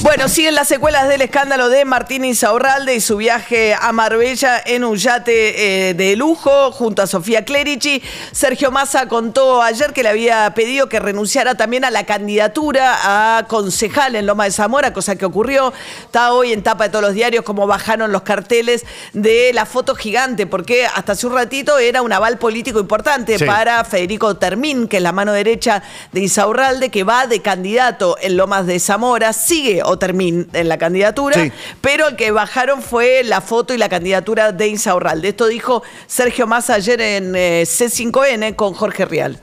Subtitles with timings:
[0.00, 4.84] Bueno, siguen las secuelas del escándalo de Martín Insaurralde y su viaje a Marbella en
[4.84, 8.00] un yate eh, de lujo junto a Sofía Clerici.
[8.30, 13.46] Sergio Massa contó ayer que le había pedido que renunciara también a la candidatura a
[13.48, 15.72] concejal en Loma de Zamora, cosa que ocurrió.
[16.04, 19.96] Está hoy en tapa de todos los diarios como bajaron los carteles de la foto
[19.96, 23.44] gigante, porque hasta hace un ratito era un aval político importante Sí.
[23.44, 28.36] para Federico Termín, que es la mano derecha de Insaurralde, que va de candidato en
[28.36, 31.52] Lomas de Zamora, sigue o Termín en la candidatura, Sí.
[31.80, 35.28] pero el que bajaron fue la foto y la candidatura de Insaurralde.
[35.28, 39.40] Esto dijo Sergio Massa ayer en eh, C5N con Jorge Rial.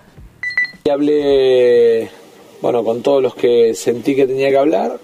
[0.85, 2.09] Y hablé,
[2.61, 4.99] bueno, con todos los que sentí que tenía que hablar,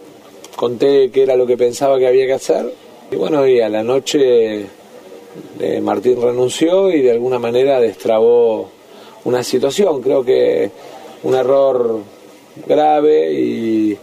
[0.56, 2.74] conté qué era lo que pensaba que había que hacer.
[3.10, 4.68] Y bueno, y a la noche
[5.60, 8.70] eh, Martín renunció y de alguna manera destrabó
[9.24, 10.02] una situación.
[10.02, 10.72] Creo que
[11.24, 12.00] un error
[12.68, 13.98] grave y,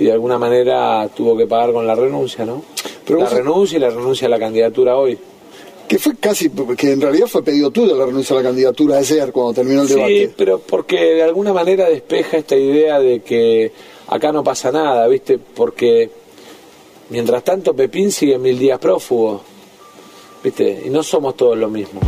[0.00, 2.62] y de alguna manera tuvo que pagar con la renuncia, ¿no?
[3.06, 5.18] Pero la renuncia y la renuncia a la candidatura hoy.
[5.88, 8.98] Que fue casi, que en realidad fue pedido tú de la renuncia a la candidatura
[8.98, 10.32] ayer cuando terminó el Sí, debate.
[10.36, 13.72] pero porque de alguna manera despeja esta idea de que
[14.06, 15.38] acá no pasa nada, ¿viste?
[15.38, 16.08] Porque
[17.10, 19.40] mientras tanto Pepín sigue mil días prófugo,
[20.44, 20.82] ¿viste?
[20.86, 22.00] Y no somos todos lo mismo.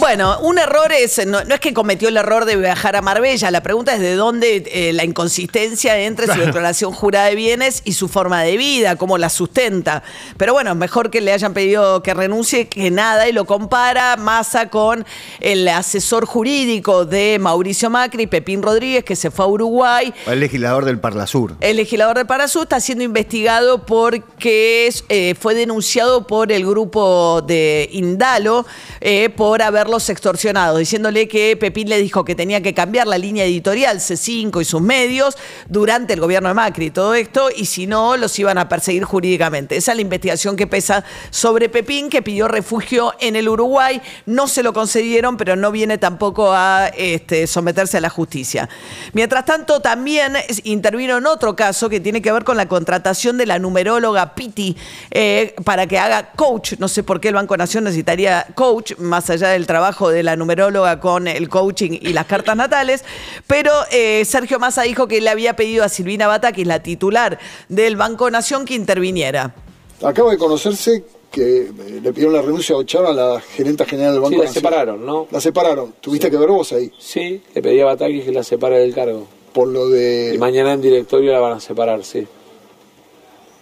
[0.00, 3.50] Bueno, un error es, no, no es que cometió el error de viajar a Marbella,
[3.50, 7.92] la pregunta es de dónde eh, la inconsistencia entre su declaración jurada de bienes y
[7.92, 10.02] su forma de vida, cómo la sustenta.
[10.38, 14.70] Pero bueno, mejor que le hayan pedido que renuncie que nada y lo compara Massa
[14.70, 15.04] con
[15.38, 20.14] el asesor jurídico de Mauricio Macri, Pepín Rodríguez, que se fue a Uruguay.
[20.26, 21.56] El legislador del Parlasur.
[21.60, 27.90] El legislador de Parasú está siendo investigado porque eh, fue denunciado por el grupo de
[27.92, 28.64] Indalo
[29.02, 29.60] eh, por
[29.90, 34.60] haberlos extorsionado, diciéndole que Pepín le dijo que tenía que cambiar la línea editorial C5
[34.60, 35.36] y sus medios
[35.68, 39.02] durante el gobierno de Macri y todo esto, y si no, los iban a perseguir
[39.02, 39.76] jurídicamente.
[39.76, 44.00] Esa es la investigación que pesa sobre Pepín, que pidió refugio en el Uruguay.
[44.26, 48.68] No se lo concedieron, pero no viene tampoco a este, someterse a la justicia.
[49.12, 53.46] Mientras tanto, también intervino en otro caso que tiene que ver con la contratación de
[53.46, 54.76] la numeróloga Piti
[55.10, 56.74] eh, para que haga coach.
[56.78, 59.79] No sé por qué el Banco Nación necesitaría coach, más allá del trabajo
[60.10, 63.04] de la numeróloga con el coaching y las cartas natales.
[63.46, 66.82] Pero eh, Sergio Massa dijo que le había pedido a Silvina Bata, que es la
[66.82, 69.54] titular del Banco Nación, que interviniera.
[70.02, 74.20] Acaba de conocerse que eh, le pidieron la renuncia a Ochara, la gerenta general del
[74.20, 74.62] Banco Sí, la Nación.
[74.62, 75.26] separaron, ¿no?
[75.30, 75.94] La separaron.
[76.00, 76.90] Tuviste que ver vos ahí.
[76.98, 79.26] Sí, le pedí a Batakis que la separe del cargo.
[79.52, 80.36] Por lo Y de.
[80.38, 82.26] mañana en directorio la van a separar, sí.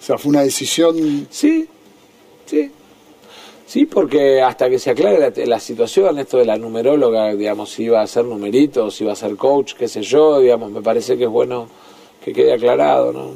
[0.00, 1.26] O sea, fue una decisión.
[1.30, 1.68] Sí,
[2.46, 2.70] sí.
[3.68, 7.82] Sí, porque hasta que se aclare la, la situación, esto de la numeróloga, digamos, si
[7.82, 11.18] iba a ser numerito, si iba a ser coach, qué sé yo, digamos, me parece
[11.18, 11.68] que es bueno
[12.24, 13.32] que quede aclarado, ¿no?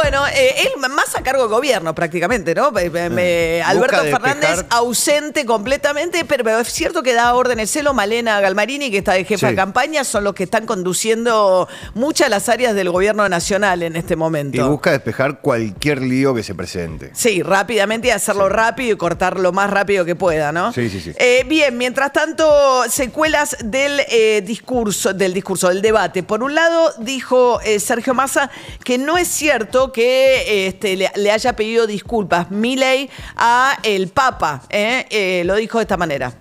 [0.00, 2.70] Bueno, eh, él más a cargo de gobierno prácticamente, ¿no?
[2.70, 7.94] Me- me- me- Alberto despejar- Fernández ausente completamente, pero, es cierto que da órdenes Celo,
[7.94, 9.50] Malena Galmarini, que está de jefa Sí.
[9.52, 13.96] de campaña, son los que están conduciendo muchas de las áreas del gobierno nacional en
[13.96, 14.56] este momento.
[14.56, 17.10] Y busca despejar cualquier lío que se presente.
[17.14, 20.72] Sí, rápidamente y hacerlo rápido y cortar lo más rápido que pueda, ¿no?
[20.72, 21.12] Sí, sí, sí.
[21.18, 26.22] Eh, bien, mientras tanto, secuelas del eh, discurso, del discurso, del debate.
[26.22, 28.48] Por un lado, dijo eh, Sergio Massa
[28.84, 34.62] que no es cierto que este, le, le haya pedido disculpas Milei a el Papa.
[34.70, 35.06] ¿eh?
[35.10, 36.32] Eh, lo dijo de esta manera.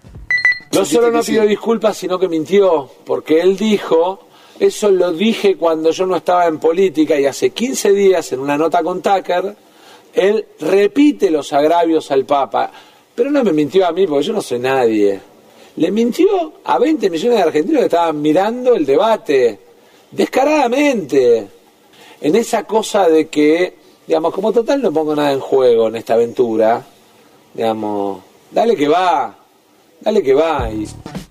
[0.72, 4.28] No solo no pidió disculpas, sino que mintió, porque él dijo,
[4.60, 8.58] eso lo dije cuando yo no estaba en política y hace 15 días en una
[8.58, 9.56] nota con Tucker,
[10.14, 12.72] él repite los agravios al Papa,
[13.16, 15.20] pero no me mintió a mí porque yo no soy nadie.
[15.78, 19.60] Le mintió a 20 millones de argentinos que estaban mirando el debate,
[20.12, 21.48] descaradamente,
[22.22, 23.76] en esa cosa de que,
[24.08, 26.86] digamos, como total no pongo nada en juego en esta aventura,
[27.54, 28.22] digamos,
[28.52, 29.36] dale que va,
[30.02, 30.70] dale que va.
[30.72, 30.88] Y,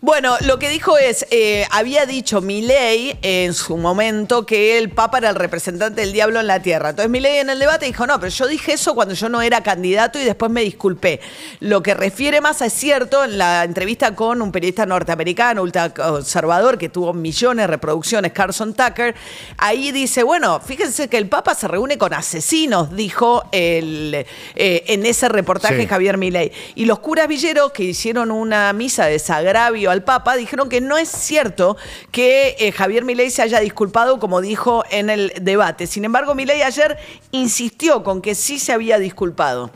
[0.06, 5.18] Bueno, lo que dijo es, eh, había dicho Milei en su momento que el Papa
[5.18, 6.90] era el representante del diablo en la tierra.
[6.90, 9.64] Entonces Milei en el debate dijo, no, pero yo dije eso cuando yo no era
[9.64, 11.18] candidato y después me disculpé.
[11.58, 16.78] Lo que refiere más a es cierto en la entrevista con un periodista norteamericano, ultraconservador,
[16.78, 19.12] que tuvo millones de reproducciones, Carson Tucker,
[19.58, 24.24] ahí dice, bueno, fíjense que el Papa se reúne con asesinos, dijo el,
[24.54, 25.86] eh, en ese reportaje Sí.
[25.88, 26.52] Javier Milei.
[26.76, 30.98] Y los curas villeros que hicieron una misa de desagravio al Papa dijeron que no
[30.98, 31.76] es cierto
[32.12, 35.86] que eh, Javier Milei se haya disculpado como dijo en el debate.
[35.86, 36.98] Sin embargo, Milei ayer
[37.32, 39.70] insistió con que sí se había disculpado.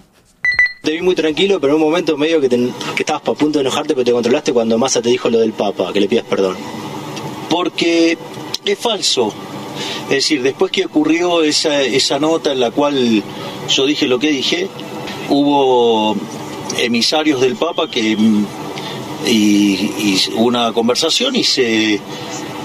[0.83, 3.61] Te vi muy tranquilo, pero en un momento medio que, que estabas a punto de
[3.63, 6.57] enojarte, pero te controlaste cuando Massa te dijo lo del Papa, que le pidas perdón.
[7.49, 8.17] Porque
[8.65, 9.33] es falso.
[10.05, 13.23] Es decir, después que ocurrió esa, esa nota en la cual
[13.69, 14.69] yo dije lo que dije,
[15.29, 16.17] hubo
[16.79, 18.45] emisarios del Papa que mm,
[19.27, 22.01] y, y una conversación y se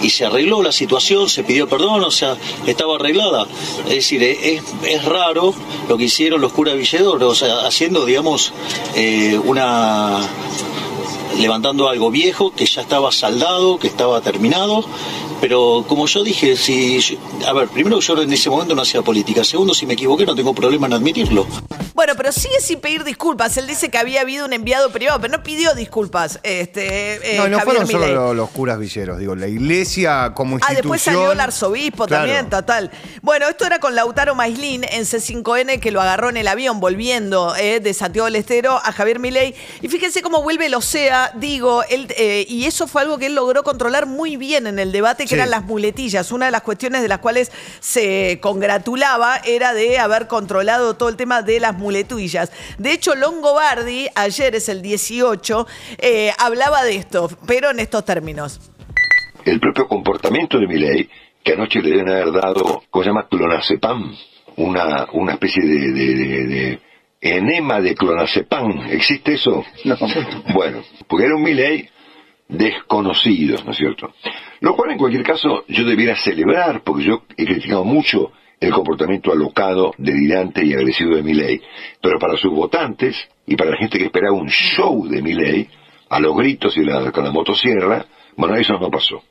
[0.02, 2.38] y se arregló la situación, se pidió perdón, o sea,
[2.68, 3.48] estaba arreglada.
[3.86, 5.54] Es decir, es, es raro
[5.88, 7.24] lo que hicieron los curas Villedor,
[7.66, 8.54] haciendo, digamos,
[8.96, 10.20] eh, una
[11.40, 14.86] levantando algo viejo que ya estaba saldado, que estaba terminado,
[15.42, 17.18] pero como yo dije, si yo-
[17.48, 20.36] a ver, primero yo en ese momento no hacía política, segundo si me equivoqué no
[20.36, 21.46] tengo problema en admitirlo.
[21.94, 23.56] Bueno, pero sigue sin pedir disculpas.
[23.58, 26.40] Él dice que había habido un enviado privado, pero no pidió disculpas.
[26.44, 30.56] Este, eh, no, no Javier fueron solo los, los curas villeros, digo, la iglesia como
[30.56, 30.76] Ah, institución.
[30.82, 32.26] después salió el arzobispo Claro.
[32.26, 32.92] también, total.
[33.22, 37.56] Bueno, esto era con Lautaro Maislin en C5N que lo agarró en el avión volviendo
[37.56, 39.56] eh, de Santiago del Estero a Javier Milei.
[39.82, 43.36] Y fíjense cómo vuelve el OSEA, digo, él, eh, y eso fue algo que él
[43.36, 45.36] logró controlar muy bien en el debate, que Sí.
[45.36, 46.32] eran las muletillas.
[46.32, 51.16] Una de las cuestiones de las cuales se congratulaba era de haber controlado todo el
[51.16, 52.52] tema de las muletillas.
[52.78, 55.68] De hecho, Longobardi, ayer es el 18,
[55.98, 58.60] eh, hablaba de esto, pero en estos términos.
[59.46, 61.08] el propio comportamiento de Milei,
[61.44, 63.28] que anoche le deben haber dado, ¿cómo se llama?
[63.30, 64.16] Clonazepam,
[64.58, 66.80] una, una especie de, de- de- de
[67.26, 68.88] enema de clonazepam.
[68.92, 69.66] ¿Existe eso?
[69.84, 69.96] No.
[70.54, 71.90] Bueno, porque era un Milei
[72.48, 74.14] desconocido, ¿no es cierto?
[74.62, 79.32] Lo cual en cualquier caso yo debiera celebrar, porque yo he criticado mucho el comportamiento
[79.32, 81.62] alocado, delirante y agresivo de Milei,
[82.02, 85.68] pero para sus votantes y para la gente que esperaba un show de Milei,
[86.10, 88.06] a los gritos y la- con la motosierra,
[88.38, 89.24] bueno, eso no pasó.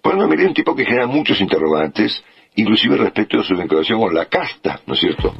[0.00, 2.22] Por eso Milei es un tipo que genera muchos interrogantes,
[2.54, 5.34] inclusive respecto de su vinculación con la casta, ¿no es cierto?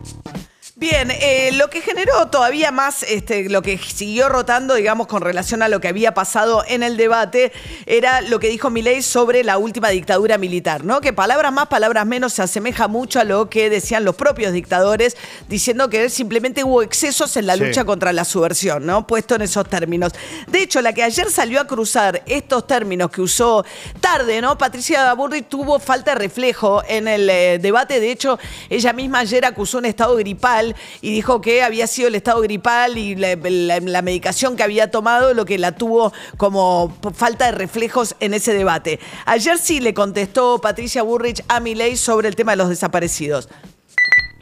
[0.82, 5.62] Bien, eh, lo que generó todavía más, este, lo que siguió rotando, digamos, con relación
[5.62, 7.52] a lo que había pasado en el debate,
[7.86, 11.00] era lo que dijo Milei sobre la última dictadura militar, ¿no?
[11.00, 15.16] Que palabras más, palabras menos, se asemeja mucho a lo que decían los propios dictadores,
[15.48, 17.60] diciendo que simplemente hubo excesos en la Sí.
[17.60, 19.06] lucha contra la subversión, ¿no?
[19.06, 20.10] Puesto en esos términos.
[20.48, 23.64] De hecho, la que ayer salió a cruzar estos términos que usó
[24.00, 24.58] tarde, ¿no?
[24.58, 28.00] Patricia Burri tuvo falta de reflejo en el eh, debate.
[28.00, 28.36] De hecho,
[28.68, 32.98] ella misma ayer acusó un estado gripal y dijo que había sido el estado gripal
[32.98, 38.34] y la, medicación que había tomado lo que la tuvo como falta de reflejos en
[38.34, 38.98] ese debate.
[39.26, 43.48] Ayer sí le contestó Patricia Burrich a Milei sobre el tema de los desaparecidos.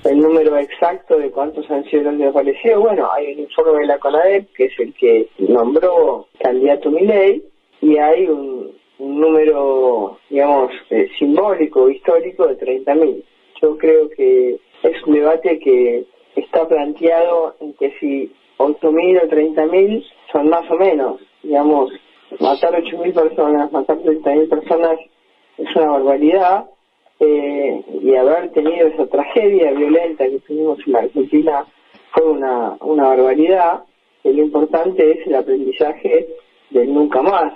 [0.04, 2.80] el número exacto de cuántos han sido los desaparecidos.
[2.80, 7.42] Bueno, hay un informe de la CONADEP, que es el que nombró candidato Milei,
[7.82, 13.24] y hay un, un número, digamos, eh, simbólico, histórico de 30.000.
[13.60, 16.04] Yo creo que es un debate que
[16.36, 21.90] está planteado en que si 8.000 o 30.000 son más o menos, digamos,
[22.38, 24.98] matar 8.000 personas, matar 30.000 personas
[25.58, 26.66] es una barbaridad,
[27.20, 31.66] eh, y haber tenido esa tragedia violenta que tuvimos en la Argentina
[32.12, 33.84] fue una, una barbaridad.
[34.24, 36.28] Y lo importante es el aprendizaje
[36.70, 37.52] del nunca más.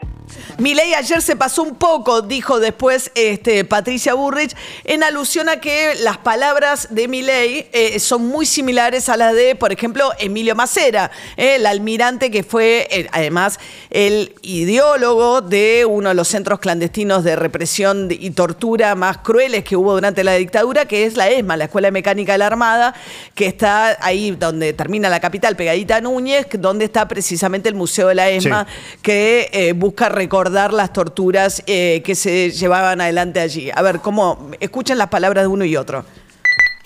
[0.58, 4.54] Milei ayer se pasó un poco, dijo después este, Patricia Burrich,
[4.84, 9.54] en alusión a que las palabras de Milei eh, son muy similares a las de,
[9.54, 13.58] por ejemplo, Emilio Macera, eh, el almirante que fue eh, además
[13.90, 19.76] el ideólogo de uno de los centros clandestinos de represión y tortura más crueles que
[19.76, 22.94] hubo durante la dictadura, que es la ESMA, la Escuela de Mecánica de la Armada,
[23.34, 28.08] que está ahí donde termina la capital, pegadita a Núñez, donde está precisamente el Museo
[28.08, 28.66] de la ESMA,
[29.02, 33.70] que eh, busca recordar las torturas eh, que se llevaban adelante allí.
[33.74, 34.50] A ver, ¿cómo?
[34.60, 36.04] Escuchen las palabras de uno y otro.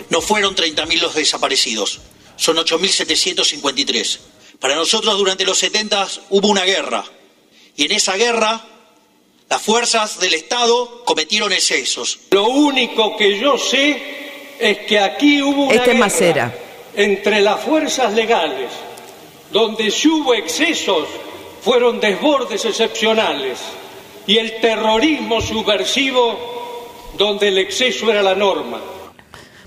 [0.09, 2.01] No fueron 30.000 los desaparecidos,
[2.35, 4.19] son 8.753.
[4.59, 7.03] Para nosotros durante los 70 hubo una guerra
[7.75, 8.61] y en esa guerra
[9.49, 12.19] las fuerzas del Estado cometieron excesos.
[12.31, 16.55] Lo único que yo sé es que aquí hubo una Este es guerra Macera.
[16.95, 18.69] entre las fuerzas legales,
[19.51, 21.07] donde si hubo excesos
[21.61, 23.59] fueron desbordes excepcionales
[24.27, 26.37] y el terrorismo subversivo
[27.17, 28.79] donde el exceso era la norma.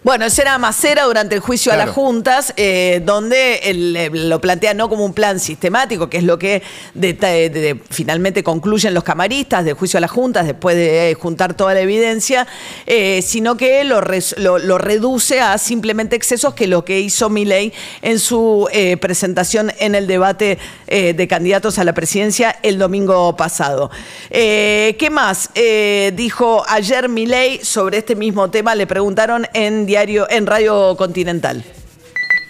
[0.05, 4.75] Bueno, ese era Macera durante el juicio a las juntas, eh, donde eh, lo plantea
[4.75, 6.61] no como un plan sistemático, que es lo que
[6.95, 11.15] de- de- de- finalmente concluyen los camaristas del juicio a las juntas después de eh,
[11.15, 12.49] juntar toda la evidencia,
[12.87, 17.31] eh, sino que lo, res- lo- lo reduce a simplemente excesos, que lo que hizo
[17.31, 22.77] Milei en su eh, presentación en el debate eh, de candidatos a la presidencia el
[22.77, 23.89] domingo pasado.
[24.31, 25.51] Eh, ¿Qué más?
[25.55, 31.63] Eh, dijo ayer Milei sobre este mismo tema, le preguntaron en diario, en Radio Continental.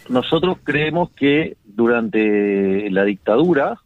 [0.08, 3.80] Nosotros creemos que durante la dictadura,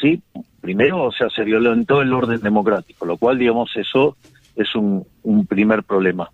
[0.00, 0.22] sí,
[0.60, 4.16] primero, o sea, se violentó el orden democrático, lo cual, digamos, eso
[4.54, 5.04] es un,
[5.48, 6.30] primer problema.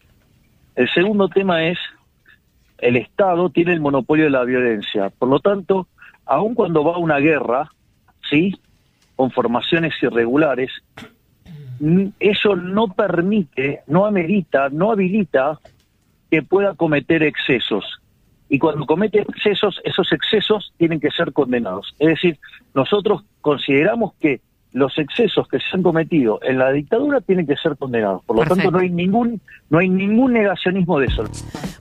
[0.76, 1.78] El segundo tema es
[2.76, 5.87] el Estado tiene el monopolio de la violencia, por lo tanto,
[6.26, 7.71] aun cuando va a una guerra,
[8.28, 8.61] sí,
[9.16, 10.71] con formaciones irregulares,
[12.21, 15.59] eso no permite, no amerita, no habilita
[16.32, 17.84] que pueda cometer excesos.
[18.48, 21.94] Y cuando comete excesos, esos excesos tienen que ser condenados.
[21.98, 22.38] Es decir,
[22.72, 24.40] nosotros consideramos que
[24.72, 28.22] los excesos que se han cometido en la dictadura tienen que ser condenados.
[28.24, 28.62] Por lo Perfecto.
[28.62, 29.40] tanto, no hay ningún
[29.72, 31.24] no hay ningún negacionismo de eso.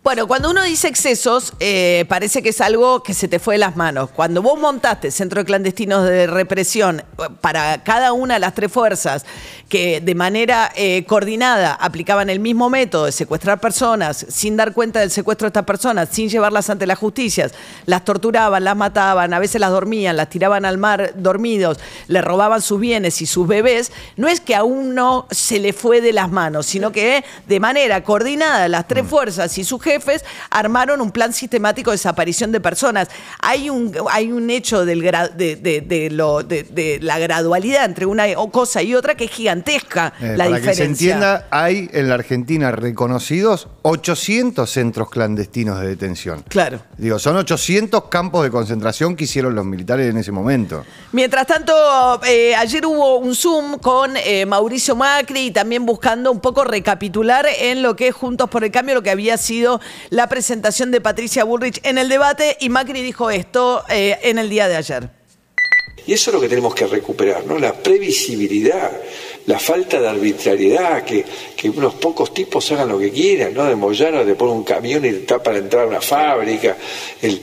[0.02, 3.60] Bueno, cuando uno dice excesos, eh, parece que es algo que se te fue de
[3.60, 4.12] las manos.
[4.12, 7.04] Cuando vos montaste centros clandestinos de represión
[7.42, 9.26] para cada una de las tres fuerzas
[9.68, 15.02] que de manera eh, coordinada aplicaban el mismo método de secuestrar personas sin dar cuenta
[15.02, 17.54] del secuestro de estas personas, sin llevarlas ante las justicias,
[17.86, 22.62] las torturaban, las mataban, a veces las dormían, las tiraban al mar dormidos, le robaban
[22.62, 26.30] sus bienes y sus bebés, no es que a uno se le fue de las
[26.30, 31.32] manos, sino que de manera coordinada las tres fuerzas y sus jefes armaron un plan
[31.32, 33.08] sistemático de desaparición de personas.
[33.40, 37.86] Hay un, hay un hecho del gra- de, de- de lo, de, de la gradualidad
[37.86, 40.72] entre una cosa y otra que es gigantesca Eh, la para diferencia.
[40.72, 46.44] que se entienda, hay en la Argentina reconocidos 800 centros clandestinos de detención.
[46.48, 46.80] Claro.
[46.98, 50.84] Digo, son 800 campos de concentración que hicieron los militares en ese momento.
[51.12, 51.74] Mientras tanto,
[52.26, 57.46] eh, ayer hubo un Zoom con eh, Mauricio Macri y también buscando un poco recapitular
[57.60, 61.02] en lo que es Juntos por el Cambio, lo que había sido la presentación de
[61.02, 65.10] Patricia Bullrich en el debate y Macri dijo esto eh, en el día de ayer.
[66.06, 67.60] Y eso es lo que tenemos que recuperar, ¿no?
[67.60, 68.92] La previsibilidad,
[69.46, 71.24] la falta de arbitrariedad, que,
[71.56, 73.66] que unos pocos tipos hagan lo que quieran, ¿no?
[73.66, 76.76] De Moyano te pone un camión y está para entrar a una fábrica,
[77.22, 77.42] el,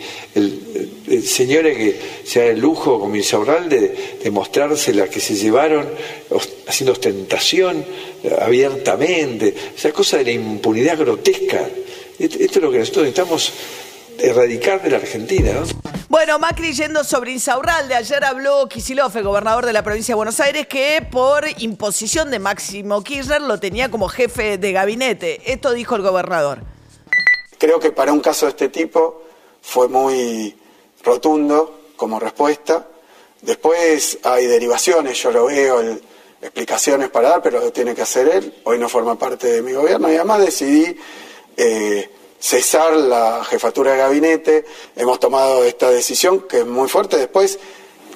[1.10, 5.34] el señores que se da el lujo como Insaurralde de, de mostrarse la que se
[5.34, 5.86] llevaron
[6.66, 7.84] haciendo ostentación
[8.22, 11.66] eh, abiertamente, esa cosa de la impunidad grotesca.
[12.18, 13.52] Esto, es lo que nosotros necesitamos
[14.18, 15.66] erradicar de la Argentina, ¿no?
[16.08, 20.40] Bueno, Macri yendo sobre Insaurralde, ayer habló Kicillof, el gobernador de la provincia de Buenos
[20.40, 25.52] Aires, que por imposición de Máximo Kirchner lo tenía como jefe de gabinete.
[25.52, 26.62] Esto dijo el gobernador.
[27.58, 29.22] Creo que para un caso de este tipo
[29.60, 30.56] fue muy
[31.08, 32.86] rotundo como respuesta.
[33.40, 35.80] Después hay derivaciones, yo lo veo,
[36.40, 38.60] explicaciones para dar, pero lo tiene que hacer él.
[38.64, 40.96] Hoy no forma parte de mi gobierno y además decidí
[41.56, 44.64] eh, cesar la jefatura de gabinete.
[44.94, 47.16] Hemos tomado esta decisión que es muy fuerte.
[47.16, 47.58] Después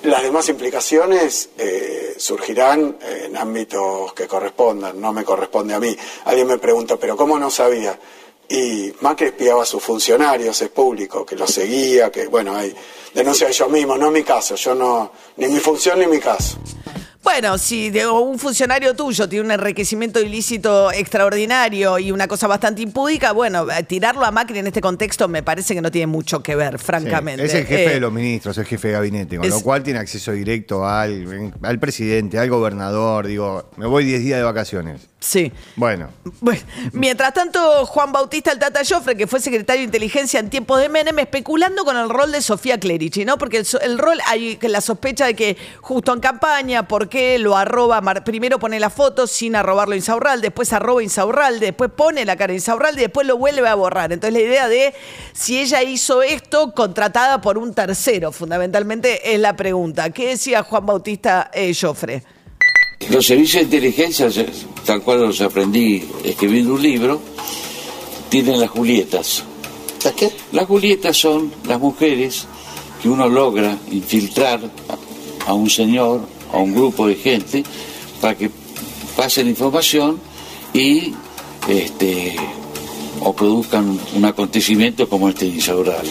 [0.03, 5.97] las demás implicaciones eh, surgirán en ámbitos que correspondan, no me corresponde a mí.
[6.25, 7.99] Alguien me pregunta, pero ¿cómo no sabía?
[8.53, 12.75] Y Macri espiaba a sus funcionarios, es público, que los seguía, que bueno, hay
[13.15, 16.59] denuncia de ellos mismos, no mi caso, yo no, ni mi función ni mi caso.
[17.23, 22.83] Bueno, si de- un funcionario tuyo tiene un enriquecimiento ilícito extraordinario y una cosa bastante
[22.83, 26.43] impúdica, bueno, eh, tirarlo a Macri en este contexto me parece que no tiene mucho
[26.43, 27.45] que ver, francamente.
[27.45, 29.85] Es el jefe Eh, de los ministros, el jefe de gabinete, con es- lo cual
[29.85, 33.29] tiene acceso directo al, al presidente, al gobernador.
[33.29, 35.09] Digo, me voy 10 días de vacaciones.
[35.21, 35.53] Sí.
[35.77, 36.09] Bueno,
[36.41, 36.61] Bueno,
[36.93, 40.89] mientras tanto, Juan Bautista el Tata Joffre, que fue secretario de Inteligencia en tiempos de
[40.89, 43.39] Menem, especulando con el rol de Sofía Clerici, ¿no?
[43.39, 47.39] Porque el, el rol, hay que la sospecha de que justo en campaña, ¿por qué
[47.39, 48.01] lo arroba?
[48.01, 52.53] Mar- Primero pone la foto sin arrobarlo Insaurralde, después arroba Insaurralde, después pone la cara
[52.53, 54.13] de Insaurralde y después lo vuelve a borrar.
[54.13, 54.95] Entonces la idea de
[55.35, 60.09] si ella hizo esto contratada por un tercero, fundamentalmente es la pregunta.
[60.11, 62.23] ¿Qué decía Juan Bautista eh, Joffre?
[63.11, 64.29] Los servicios de inteligencia,
[64.87, 67.21] tal cual los aprendí escribiendo un libro,
[68.31, 69.45] tienen las Julietas.
[70.05, 70.31] ¿Las qué?
[70.53, 72.47] Las Julietas son las mujeres
[73.03, 76.21] que uno logra infiltrar a, a un señor,
[76.53, 77.65] a un grupo de gente,
[78.21, 78.51] para que
[79.17, 80.21] pasen información
[80.73, 81.13] y
[81.69, 82.37] este,
[83.21, 86.11] o produzcan un acontecimiento como este de Insaurralde.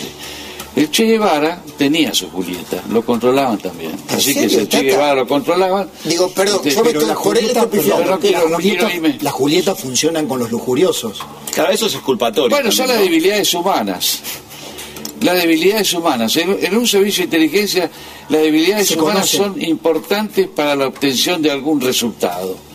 [0.73, 3.91] El Che Guevara tenía su Julieta, lo controlaban también.
[4.07, 4.81] Así que si el Che?
[4.83, 5.89] Guevara lo controlaban.
[6.05, 8.03] Digo, perdón, este, yo me la Julieta- estoy pifiando.
[8.21, 8.87] pero no quiero-
[9.21, 11.19] las, Julietas funcionan con los lujuriosos.
[11.53, 12.49] Cada vez eso es culpatorio.
[12.55, 13.15] Bueno, son las también, ¿no?
[13.17, 14.19] debilidades humanas.
[15.21, 16.35] Las debilidades humanas.
[16.37, 17.89] En, en un servicio de inteligencia,
[18.29, 19.39] las debilidades Se humanas conocen.
[19.39, 22.70] son importantes para la obtención de algún resultado.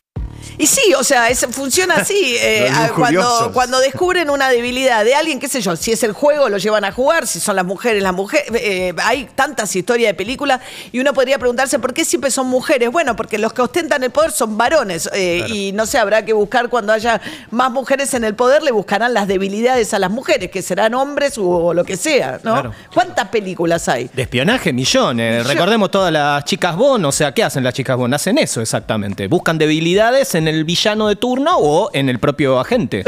[0.59, 2.37] Y sí, o sea, es- funciona así.
[2.41, 6.49] eh, cuando, cuando descubren una debilidad de alguien, qué sé yo, si es el juego,
[6.49, 8.47] lo llevan a jugar, si son las mujeres, las mujeres.
[8.55, 10.61] eh, hay tantas historias de películas
[10.93, 12.91] y uno podría preguntarse por qué siempre son mujeres.
[12.91, 16.33] Bueno, porque los que ostentan el poder son varones eh, y no sé, habrá que
[16.33, 17.21] buscar cuando haya
[17.51, 21.35] más mujeres en el poder, le buscarán las debilidades a las mujeres, que serán hombres
[21.39, 22.53] o, lo que sea, ¿no?
[22.53, 22.73] Claro.
[22.93, 24.11] ¿Cuántas películas hay?
[24.13, 25.47] De espionaje, millones.
[25.47, 27.05] Recordemos todas las chicas Bond.
[27.05, 28.15] O sea, ¿qué hacen las chicas Bond?
[28.15, 29.27] Hacen eso exactamente.
[29.27, 33.05] Buscan debilidades en el villano de turno o en el propio agente.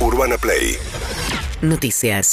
[0.00, 0.76] Urbana Play
[1.60, 2.26] Noticias.